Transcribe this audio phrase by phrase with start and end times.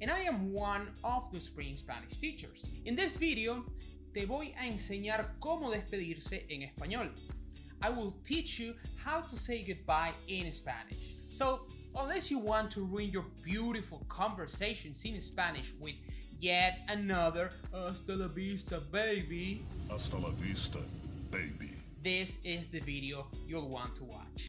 [0.00, 2.64] and I am one of the Spring Spanish teachers.
[2.84, 3.64] In this video,
[4.14, 7.10] te voy a enseñar cómo despedirse en español.
[7.82, 11.14] I will teach you how to say goodbye in Spanish.
[11.28, 11.60] So,
[11.96, 15.94] unless you want to ruin your beautiful conversations in Spanish with
[16.40, 20.78] yet another hasta la vista baby, Hasta la vista,
[21.30, 21.70] baby.
[22.02, 24.48] this is the video you'll want to watch.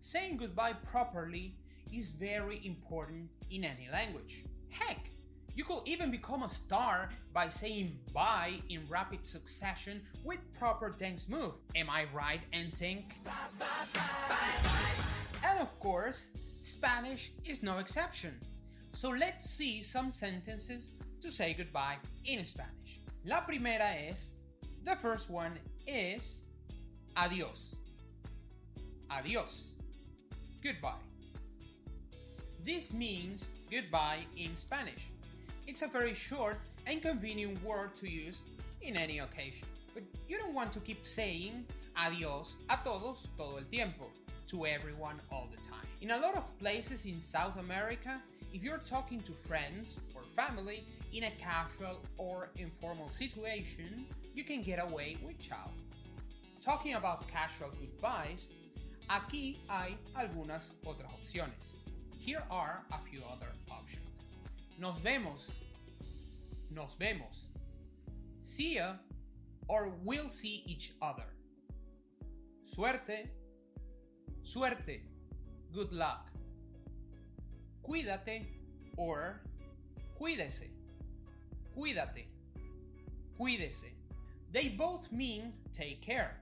[0.00, 1.54] Saying goodbye properly
[1.92, 4.44] is very important in any language.
[4.74, 5.10] Heck,
[5.54, 11.28] you could even become a star by saying bye in rapid succession with proper dance
[11.28, 11.54] move.
[11.76, 13.04] Am I right, NSYNC?
[15.44, 18.34] And of course, Spanish is no exception.
[18.90, 23.00] So let's see some sentences to say goodbye in Spanish.
[23.24, 24.32] La primera es,
[24.84, 25.52] the first one
[25.86, 26.42] is
[27.16, 27.74] adiós.
[29.10, 29.66] Adiós.
[30.62, 31.04] Goodbye.
[32.64, 35.10] This means goodbye in Spanish.
[35.66, 38.42] It's a very short and convenient word to use
[38.82, 39.66] in any occasion.
[39.94, 41.66] But you don't want to keep saying
[41.96, 44.06] adiós a todos todo el tiempo,
[44.46, 45.86] to everyone all the time.
[46.02, 48.20] In a lot of places in South America,
[48.52, 54.62] if you're talking to friends or family in a casual or informal situation, you can
[54.62, 55.70] get away with ciao.
[56.60, 58.52] Talking about casual goodbyes,
[59.10, 61.72] aquí hay algunas otras opciones.
[62.24, 64.00] Here are a few other options.
[64.80, 65.50] Nos vemos.
[66.70, 67.48] Nos vemos.
[68.40, 68.94] See ya
[69.68, 71.26] or we'll see each other.
[72.64, 73.28] Suerte.
[74.42, 75.02] Suerte.
[75.74, 76.30] Good luck.
[77.86, 78.46] Cuídate
[78.96, 79.42] or
[80.18, 80.70] cuídese.
[81.76, 82.24] Cuídate.
[83.38, 83.90] Cuídese.
[84.50, 86.40] They both mean take care.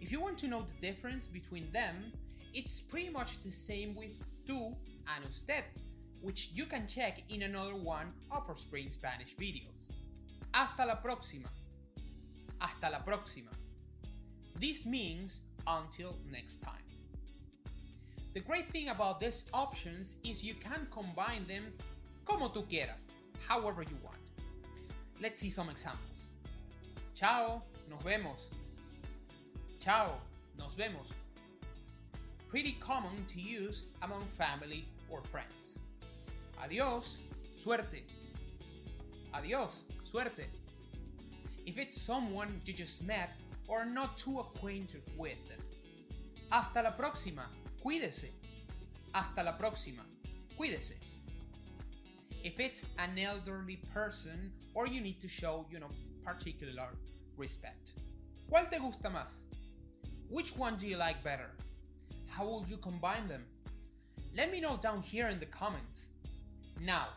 [0.00, 2.12] If you want to know the difference between them,
[2.54, 4.12] it's pretty much the same with
[4.46, 4.76] tú
[5.16, 5.64] and usted,
[6.20, 9.90] which you can check in another one of our Spring Spanish videos.
[10.52, 11.48] Hasta la próxima.
[12.60, 13.50] Hasta la próxima.
[14.58, 16.74] This means until next time.
[18.34, 21.72] The great thing about these options is you can combine them
[22.24, 22.98] como tú quieras,
[23.48, 24.18] however you want.
[25.20, 26.30] Let's see some examples.
[27.14, 28.48] Chao, nos vemos.
[29.80, 30.12] Chao,
[30.58, 31.08] nos vemos.
[32.48, 35.78] Pretty common to use among family or friends.
[36.62, 37.18] Adiós,
[37.56, 38.04] suerte.
[39.34, 40.46] Adiós, suerte.
[41.66, 43.30] If it's someone you just met
[43.68, 45.38] or not too acquainted with.
[46.50, 47.46] Hasta la próxima,
[47.84, 48.30] cuídese.
[49.14, 50.02] Hasta la próxima,
[50.58, 50.94] cuídese.
[52.42, 55.90] If it's an elderly person or you need to show, you know,
[56.24, 56.88] particular
[57.36, 57.92] respect.
[58.50, 59.32] ¿Cuál te gusta más?
[60.28, 61.50] Which one do you like better?
[62.28, 63.44] How will you combine them?
[64.36, 66.10] Let me know down here in the comments.
[66.80, 67.08] Now,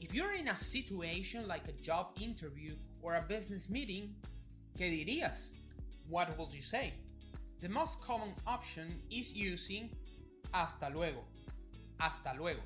[0.00, 4.14] if you're in a situation like a job interview or a business meeting,
[4.78, 5.48] ¿qué dirías?
[6.08, 6.92] What would you say?
[7.60, 9.90] The most common option is using
[10.52, 11.24] hasta luego,
[11.98, 12.60] hasta luego,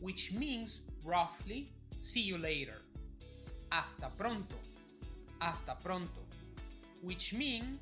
[0.00, 2.82] which means roughly see you later.
[3.70, 4.56] Hasta pronto,
[5.40, 6.20] hasta pronto,
[7.00, 7.78] which means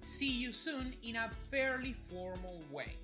[0.00, 2.96] see you soon in a fairly formal way.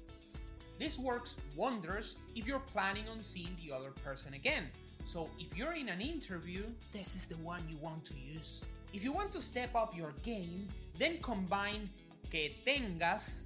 [0.83, 4.65] This works wonders if you're planning on seeing the other person again.
[5.05, 8.65] So if you're in an interview, this is the one you want to use.
[8.93, 10.67] If you want to step up your game,
[10.99, 11.89] then combine
[12.33, 13.45] que tengas,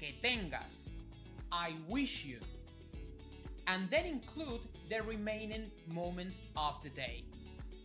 [0.00, 0.88] que tengas,
[1.52, 2.40] I wish you,
[3.68, 7.22] and then include the remaining moment of the day.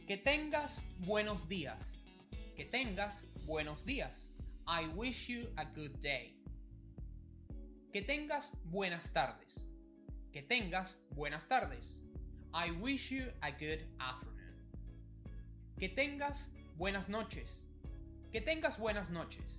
[0.08, 1.98] Que tengas buenos días.
[2.58, 4.32] Que tengas buenos días.
[4.68, 6.34] I wish you a good day.
[7.92, 9.68] Que tengas buenas tardes.
[10.32, 12.04] Que tengas buenas tardes.
[12.54, 14.54] I wish you a good afternoon.
[15.80, 17.64] Que tengas buenas noches.
[18.32, 19.58] Que tengas buenas noches.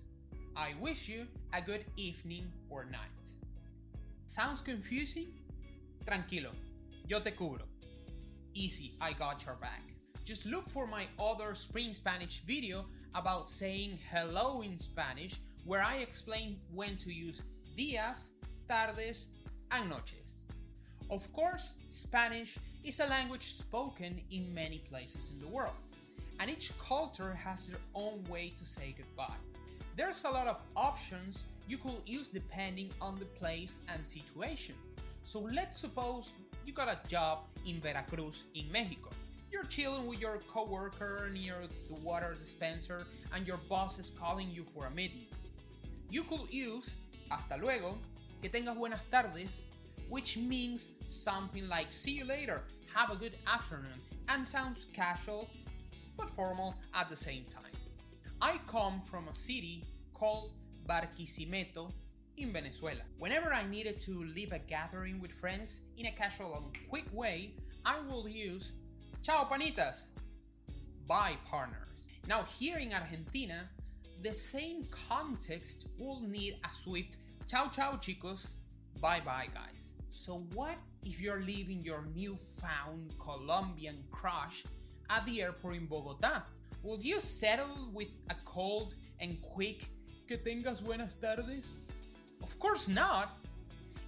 [0.56, 3.34] I wish you a good evening or night.
[4.26, 5.32] Sounds confusing?
[6.06, 6.52] Tranquilo,
[7.08, 7.66] yo te cubro.
[8.54, 9.82] Easy, I got your back.
[10.24, 12.84] Just look for my other Spring Spanish video
[13.16, 17.42] about saying hello in Spanish, where I explain when to use
[17.76, 18.30] días,
[18.68, 19.28] tardes,
[19.70, 20.44] and noches.
[21.10, 25.74] Of course, Spanish is a language spoken in many places in the world,
[26.38, 29.40] and each culture has their own way to say goodbye.
[29.96, 34.74] There's a lot of options you could use depending on the place and situation.
[35.24, 36.32] So let's suppose
[36.64, 39.10] you got a job in Veracruz in Mexico.
[39.52, 41.56] You're chilling with your coworker near
[41.88, 45.26] the water dispenser and your boss is calling you for a meeting.
[46.08, 46.94] You could use
[47.30, 47.98] hasta luego,
[48.42, 49.66] que tengas buenas tardes,
[50.08, 52.62] which means something like see you later,
[52.94, 55.48] have a good afternoon, and sounds casual
[56.16, 57.72] but formal at the same time.
[58.42, 59.84] I come from a city
[60.14, 60.52] called
[60.88, 61.92] Barquisimeto
[62.36, 63.02] in Venezuela.
[63.18, 67.54] Whenever I needed to leave a gathering with friends in a casual and quick way,
[67.84, 68.72] I will use
[69.22, 70.06] Chao panitas,
[71.06, 72.06] bye partners.
[72.26, 73.68] Now, here in Argentina,
[74.22, 77.16] the same context will need a swift
[77.50, 78.50] Ciao ciao chicos,
[79.00, 79.96] bye bye guys.
[80.10, 84.62] So, what if you're leaving your newfound Colombian crush
[85.10, 86.42] at the airport in Bogota?
[86.84, 89.88] Will you settle with a cold and quick
[90.28, 91.78] que tengas buenas tardes?
[92.40, 93.36] Of course not.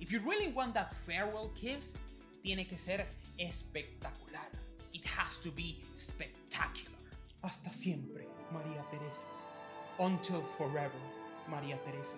[0.01, 1.97] If you really want that farewell kiss,
[2.45, 3.05] tiene que ser
[3.41, 4.47] espectacular.
[4.95, 6.95] It has to be spectacular.
[7.43, 9.42] Hasta siempre, María Teresa.
[9.99, 10.99] Until forever,
[11.49, 12.17] María Teresa.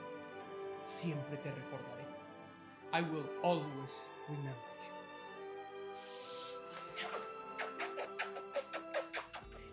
[0.82, 2.04] Siempre te recordaré.
[2.92, 4.50] I will always remember
[4.80, 4.92] you.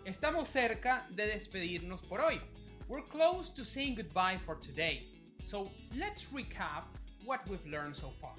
[0.04, 2.40] Estamos cerca de despedirnos por hoy.
[2.88, 5.06] We're close to saying goodbye for today.
[5.40, 6.84] So let's recap
[7.24, 8.34] what we've learned so far.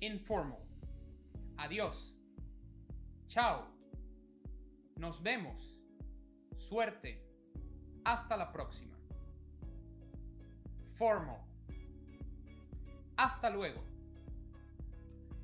[0.00, 0.62] Informal.
[1.58, 2.12] Adiós.
[3.28, 3.64] Chao.
[4.96, 5.76] Nos vemos.
[6.56, 7.29] Suerte.
[8.10, 8.98] Hasta la próxima.
[10.98, 11.38] Formal.
[13.16, 13.84] Hasta luego.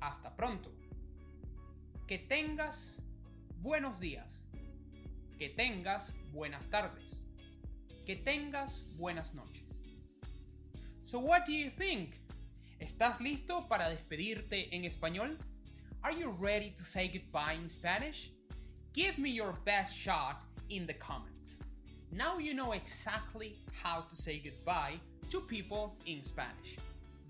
[0.01, 0.69] Hasta pronto.
[2.07, 2.97] Que tengas
[3.61, 4.43] buenos días.
[5.37, 7.23] Que tengas buenas tardes.
[8.05, 9.63] Que tengas buenas noches.
[11.03, 12.15] So what do you think?
[12.79, 15.37] ¿Estás listo para despedirte en español?
[16.03, 18.33] Are you ready to say goodbye in Spanish?
[18.91, 21.63] Give me your best shot in the comments.
[22.11, 24.93] Now you know exactly how to say goodbye
[25.29, 26.77] to people in Spanish.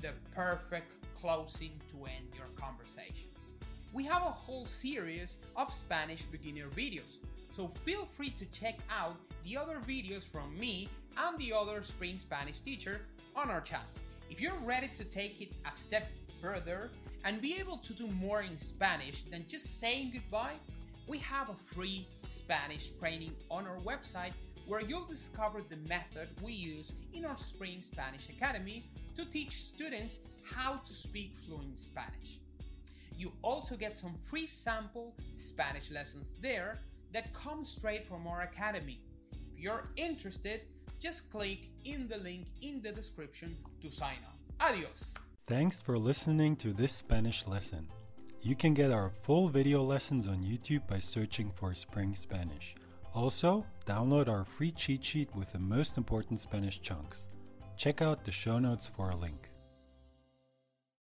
[0.02, 3.56] The perfect closing to end your conversations.
[3.92, 7.18] We have a whole series of Spanish beginner videos,
[7.50, 12.20] so feel free to check out the other videos from me and the other Spring
[12.20, 13.02] Spanish teacher
[13.36, 13.88] on our channel.
[14.30, 16.08] If you're ready to take it a step
[16.40, 16.92] further
[17.26, 20.60] and be able to do more in Spanish than just saying goodbye,
[21.08, 24.34] we have a free Spanish training on our website
[24.68, 28.86] where you'll discover the method we use in our Spring Spanish Academy
[29.16, 32.40] to teach students how to speak fluent Spanish.
[33.18, 36.80] You also get some free sample Spanish lessons there
[37.14, 39.00] that come straight from our academy.
[39.32, 40.62] If you're interested,
[41.00, 44.38] just click in the link in the description to sign up.
[44.70, 45.14] Adios!
[45.48, 47.88] Thanks for listening to this Spanish lesson.
[48.42, 52.76] You can get our full video lessons on YouTube by searching for Spring Spanish.
[53.18, 57.30] Also, download our free cheat sheet with the most important Spanish chunks.
[57.76, 59.50] Check out the show notes for a link.